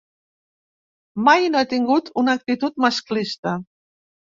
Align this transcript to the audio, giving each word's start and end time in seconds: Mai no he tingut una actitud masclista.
Mai 1.29 1.47
no 1.53 1.61
he 1.61 1.69
tingut 1.75 2.13
una 2.25 2.39
actitud 2.41 2.85
masclista. 2.89 3.59